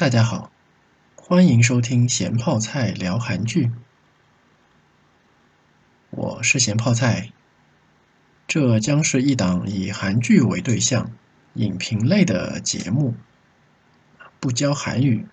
[0.00, 0.50] 大家好，
[1.14, 3.70] 欢迎收听咸泡菜聊韩剧，
[6.08, 7.32] 我是咸泡菜。
[8.48, 11.12] 这将是一档以韩剧为对象、
[11.52, 13.14] 影评类的节目，
[14.40, 15.26] 不教韩语，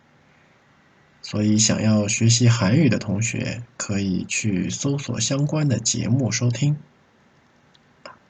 [1.21, 6.75] 所以想要学习韩语的同学可以去搜索相关的节目收听，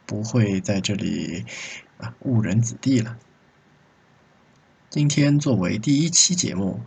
[0.06, 1.46] 不会在这里
[2.20, 3.18] 误人子弟了。
[4.90, 6.80] 今天作为第一期节目，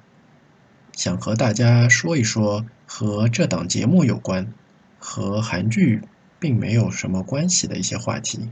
[0.94, 4.54] 想和大家说一说和这档节目有关、
[4.98, 6.00] 和韩剧
[6.38, 8.48] 并没有什么关系的一些话题。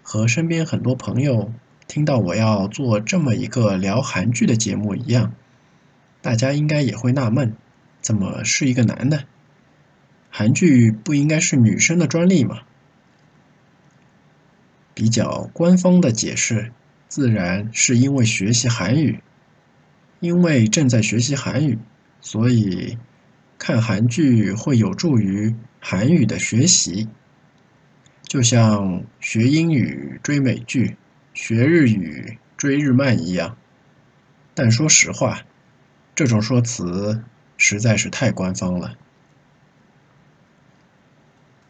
[0.00, 1.52] 和身边很多朋友
[1.88, 5.34] 听到我要做这么一个聊韩剧的节目一样，
[6.22, 7.56] 大家应该也会纳闷：
[8.00, 9.24] 怎么是一个男的？
[10.30, 12.60] 韩剧不应该是女生的专利吗？
[14.94, 16.72] 比较官方的解释。
[17.10, 19.18] 自然是因为学习韩语，
[20.20, 21.76] 因为正在学习韩语，
[22.20, 22.96] 所以
[23.58, 27.08] 看韩剧会有助于韩语的学习，
[28.22, 30.96] 就像学英语追美剧、
[31.34, 33.56] 学日语追日漫一样。
[34.54, 35.42] 但说实话，
[36.14, 37.24] 这种说辞
[37.56, 38.96] 实在是太官方了。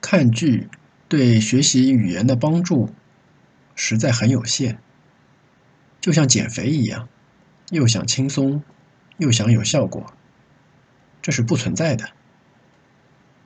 [0.02, 0.69] 看剧
[1.08, 2.91] 对学习语言的帮助
[3.75, 4.78] 实在很有限。
[6.01, 7.09] 就像减肥一样，
[7.70, 8.62] 又想轻松，
[9.19, 10.12] 又想有效果，
[11.20, 12.11] 这是不存在的。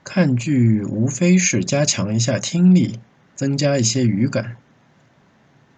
[0.05, 3.01] 看剧无非是加强一下听力，
[3.35, 4.57] 增加一些语感。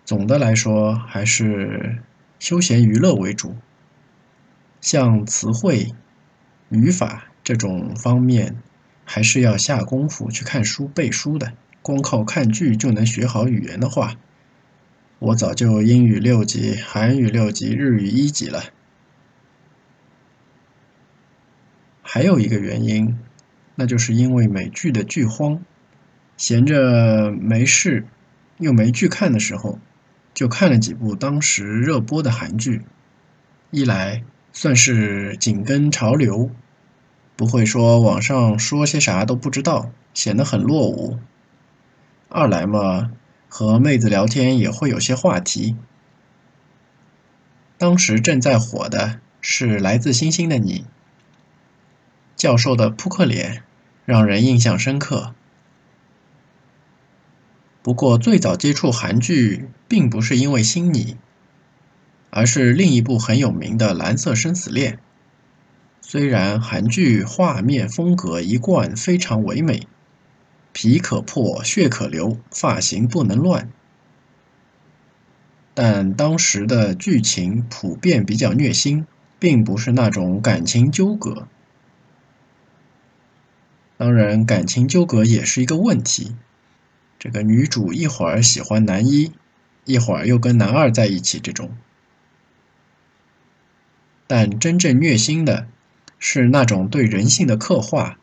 [0.04, 2.02] 总的来说，还是
[2.38, 3.56] 休闲娱乐为主。
[4.80, 5.94] 像词汇、
[6.68, 8.56] 语法这种方面，
[9.04, 11.54] 还是要下功夫去看书、背书的。
[11.82, 14.16] 光靠看剧就能学好语言的话，
[15.18, 18.64] 我早就英语六级、韩语六级、日语一级了。
[22.02, 23.18] 还有一个原因，
[23.76, 25.62] 那就是因为美剧的剧荒，
[26.36, 28.06] 闲着没事
[28.58, 29.78] 又没剧看的时候，
[30.34, 32.82] 就看了几部当时热播的韩剧。
[33.70, 36.50] 一来算是紧跟潮流，
[37.36, 41.18] 不会说网上说些啥都不知道，显得很落伍；
[42.28, 43.12] 二来嘛。
[43.48, 45.76] 和妹子聊天也会有些话题。
[47.78, 50.80] 当时正在火的是《来自星星的你》，
[52.36, 53.62] 教授的扑克脸
[54.04, 55.34] 让人印象深刻。
[57.82, 61.14] 不过最早接触韩剧并不是因为《星你》，
[62.30, 64.94] 而是另一部很有名的《蓝色生死恋》。
[66.00, 69.86] 虽然韩剧画面风格一贯非常唯美。
[70.78, 73.70] 皮可破，血可流，发型不能乱。
[75.72, 79.06] 但当时的剧情普遍比较虐心，
[79.38, 81.48] 并不是那种感情纠葛。
[83.96, 86.36] 当然，感情纠葛也是一个问题。
[87.18, 89.32] 这个女主一会儿喜欢男一，
[89.86, 91.70] 一会儿又跟男二在一起，这种。
[94.26, 95.68] 但真正虐心的，
[96.18, 98.18] 是那种对人性的刻画。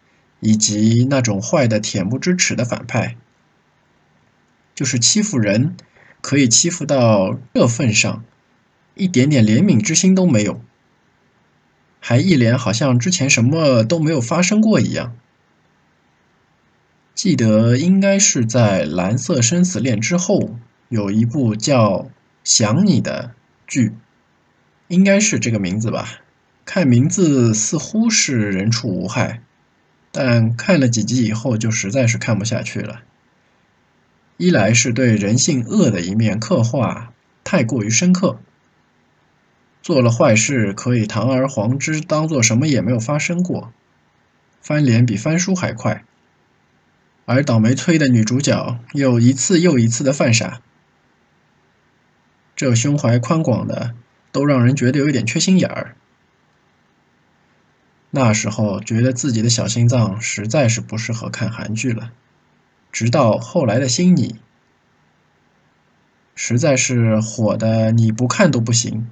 [0.45, 3.15] 以及那种坏的恬不知耻的反派，
[4.75, 5.77] 就是欺负人，
[6.19, 8.25] 可以欺负到这份上，
[8.93, 10.61] 一点点怜悯之心都没有，
[12.01, 15.15] 还一脸好像之前什么都没有发生过一样。
[17.15, 20.57] 记得应该是在《蓝色生死恋》之后
[20.89, 21.99] 有一部叫
[22.43, 23.31] 《想你》的
[23.65, 23.93] 剧，
[24.89, 26.19] 应该是这个名字吧？
[26.65, 29.41] 看名字似乎是人畜无害。
[30.15, 33.01] 但看了几集以后，就实在是看不下去了。
[34.37, 37.11] 一来是对人性恶的一面刻画
[37.43, 38.39] 太过于深刻，
[39.81, 43.73] 做了坏事可以堂而皇之当做什么也没有发生过，
[44.61, 46.03] 翻脸比翻书还快；
[47.25, 50.61] 而倒霉催的女主角又一次又一次的犯傻，
[52.55, 53.95] 这胸怀宽广的
[54.31, 55.95] 都让人觉得有一点缺心眼儿。
[58.15, 62.11] 那时候觉得自己的小心脏实在是不适合看韩剧了，
[62.91, 64.33] 直到后来的《心你》，
[66.35, 69.07] 实在是火的你不看都不行。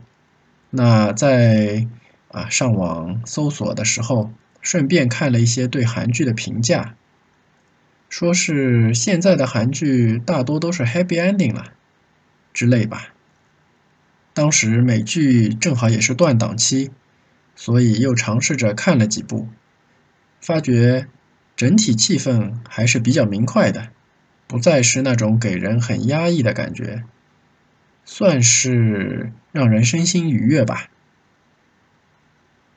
[0.70, 1.88] 那在
[2.28, 4.32] 啊上网搜索的时候，
[4.62, 6.94] 顺便看了一些对韩剧的评价，
[8.08, 11.74] 说是现在的韩剧大多都是 happy ending 了
[12.54, 13.08] 之类吧。
[14.36, 16.92] 当时美剧正好也是断档期。
[17.56, 19.48] 所以又尝试着看了几部，
[20.40, 21.08] 发觉
[21.56, 23.90] 整体气氛还是比较明快的，
[24.48, 27.04] 不再是那种给人很压抑的感觉。
[28.04, 30.88] 算是让人身心愉悦吧。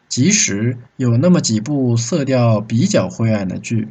[0.07, 3.89] 即使有那么几部色调比较灰暗的剧，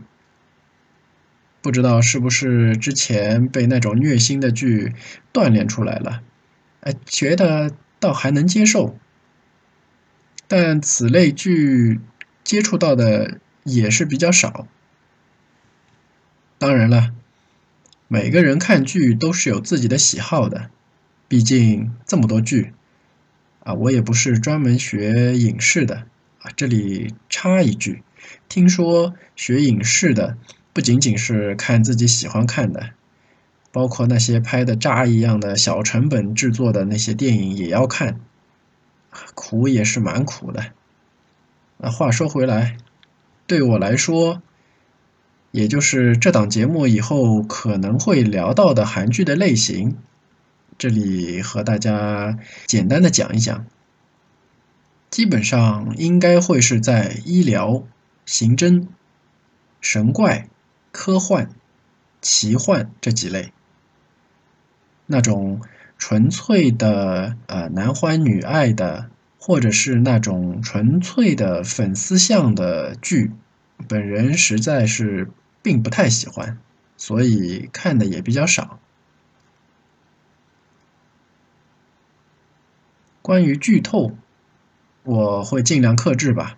[1.62, 4.94] 不知道是不是之前被那种虐心的剧
[5.34, 6.22] 锻炼出来了，
[6.82, 8.98] 哎，觉得倒还能接受。
[10.48, 12.00] 但此类剧
[12.44, 14.68] 接触到的也是比较少。
[16.58, 17.14] 当然了，
[18.08, 20.70] 每个人看剧都是有自己的喜好的，
[21.28, 22.74] 毕竟这么多剧，
[23.64, 26.06] 啊，我也不是专门学影视的，
[26.42, 28.04] 啊，这里插一句，
[28.48, 30.38] 听说学影视的
[30.72, 32.92] 不仅仅是看自己喜欢看的，
[33.72, 38.22] 包括那些拍的渣一样的小成本制作的那些电影也要看，
[39.36, 40.72] 苦也是蛮苦的。
[41.78, 42.78] 那话说回来，
[43.48, 44.42] 对我来说。
[45.52, 49.98] 也就是这档节目以后可能会聊到的韩剧的类型，
[50.80, 53.68] 这里和大家简单的讲一讲。
[55.12, 57.84] 基本上应该会是在医疗、
[58.26, 58.88] 刑侦、
[59.80, 60.50] 神怪、
[60.92, 61.52] 科幻、
[62.20, 63.54] 奇幻这几类。
[65.06, 65.62] 那种
[66.06, 69.10] 纯粹的呃男欢女爱的，
[69.40, 73.32] 或者是那种纯粹的粉丝向的剧，
[73.88, 75.30] 本人实在是。
[75.62, 76.58] 并不太喜欢，
[76.98, 78.82] 所以看的也比较少。
[83.22, 84.12] 关于剧透，
[85.04, 86.58] 我会尽量克制吧。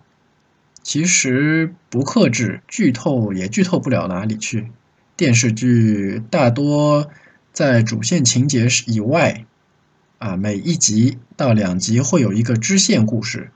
[0.81, 4.71] 其实不克制，剧透也剧透不了哪里去。
[5.15, 7.11] 电视剧大多
[7.55, 9.45] 在主线情节以外，
[10.17, 13.49] 啊，每一集到两集会有一个支线故事。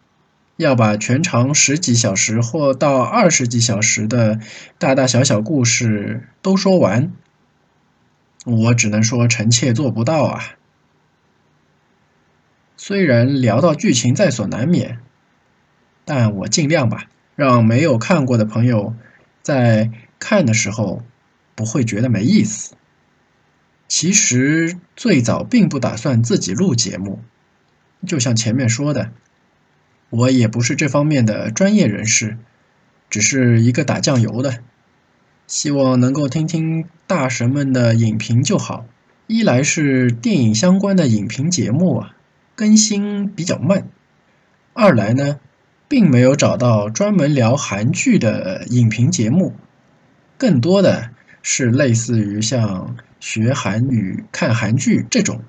[0.56, 4.40] 要把全长十几小时或到二十几小时的
[4.78, 7.12] 大大小小故事都说完，
[8.46, 10.56] 我只能说臣妾做不到啊。
[12.78, 15.00] 虽然聊到剧情在所难免，
[16.06, 18.96] 但我尽量吧，让没有看过的朋友
[19.42, 21.04] 在看的时候
[21.54, 22.76] 不会觉得没意思。
[23.90, 27.20] 其实最早并不打算自己录节目，
[28.08, 29.12] 就像前面说的。
[30.12, 32.38] 我也不是这方面的专业人士，
[33.10, 34.60] 只是一个打酱油的，
[35.48, 38.86] 希望能够听听大神们的影评就好。
[39.28, 42.16] 一来是电影相关的影评节目啊，
[42.56, 43.84] 更新比较慢；
[44.74, 45.40] 二来呢，
[45.88, 49.56] 并没有找到专门聊韩剧的影评节目，
[50.38, 51.10] 更多的
[51.44, 55.44] 是类似于像学韩语、看韩剧这种，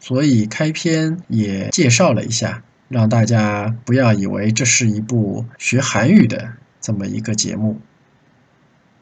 [0.00, 2.62] 所以开篇也介绍了一下。
[2.88, 7.80] 让大家不要以为这是一部学韩语的这么一个节目。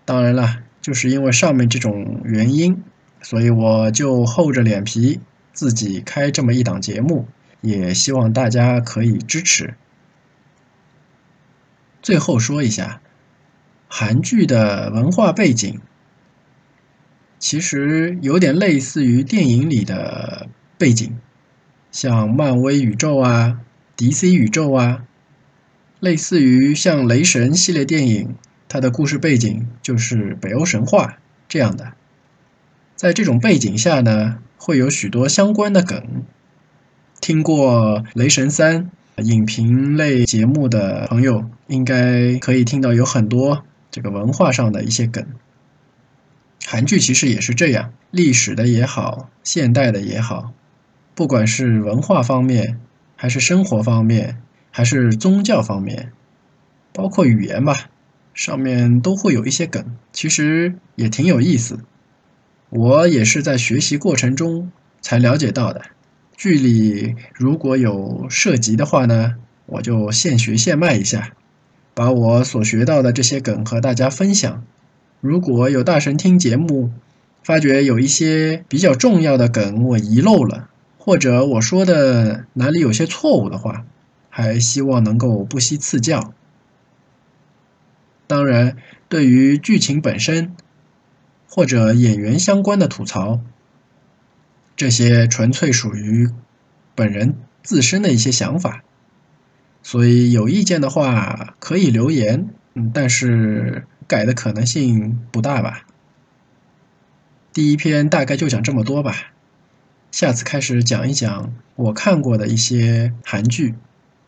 [0.07, 2.83] 当然了，就是因为上面这种原因，
[3.21, 5.21] 所以我就厚着脸皮
[5.53, 7.29] 自己开这么一档节目，
[7.61, 9.75] 也希望大家可以支持。
[12.01, 13.03] 最后说一下，
[13.87, 15.79] 韩剧的文化背景
[17.45, 20.49] 其实有点类似于电影里的
[20.79, 21.13] 背景，
[21.93, 23.61] 像漫威宇宙啊。
[23.99, 25.05] DC 宇宙啊，
[26.01, 28.35] 类似于像雷神系列电影，
[28.67, 31.93] 它的故事背景就是北欧神话这样的。
[32.97, 36.25] 在这种背景下呢，会有许多相关的梗。
[37.21, 38.91] 听过《雷神三》
[39.23, 45.27] 影评类节目的朋友，应该可以听到有很多这个文化上的一些梗。
[46.67, 50.53] 韩剧其实也是这样，历史的也好，现代的也好，
[51.15, 52.81] 不管是文化方面。
[53.17, 56.13] 还是生活方面，还是宗教方面，
[56.93, 57.89] 包括语言吧，
[58.35, 61.79] 上面都会有一些梗，其实也挺有意思。
[62.71, 65.83] 我也是在学习过程中才了解到的。
[66.37, 71.31] 剧里如果有涉及的话呢，我就现学现卖一下，
[71.95, 74.65] 把我所学到的这些梗和大家分享。
[75.25, 76.91] 如果有大神听节目，
[77.43, 80.69] 发觉有一些比较重要的梗我遗漏了。
[80.99, 83.87] 或者我说的哪里有些错误的话，
[84.29, 86.35] 还希望能够不惜赐教。
[88.27, 88.77] 当然，
[89.09, 90.55] 对于剧情本身
[91.49, 93.41] 或者演员相关的吐槽，
[94.77, 96.29] 这些纯粹属于
[96.95, 98.85] 本人自身的一些想法，
[99.83, 105.87] 所以有意见的话可以留言，嗯，但是改的可能性不大吧。
[107.53, 109.33] 第一篇大概就讲这么多吧。
[110.11, 113.75] 下次开始讲一讲我看过的一些韩剧，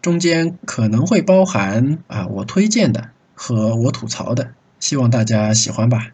[0.02, 6.10] 中间可能会包含啊我推荐的和我吐槽的，希望大家喜欢吧。